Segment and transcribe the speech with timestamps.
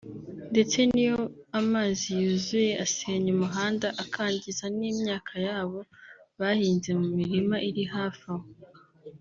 [0.51, 1.19] ndetse n’iyo
[1.59, 5.79] amazi yuzuye asenya umuhanda akangiza n’imyaka yabo
[6.39, 8.47] bahinze mu mirima iri hafi aho